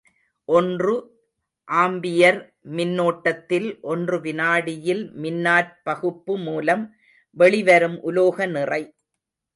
ஒன்று 0.49 0.93
ஆம்பியர் 1.67 2.39
மின்னோட்டத்தில் 2.77 3.67
ஒன்று 3.91 4.17
வினாடியில் 4.21 5.03
மின்னாற்பகுப்பு 5.23 6.35
மூலம் 6.47 6.83
வெளிவரும் 7.37 7.97
உலோக 8.01 8.47
நிறை. 8.55 8.83